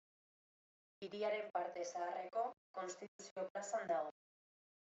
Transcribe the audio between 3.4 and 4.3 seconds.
plazan dago.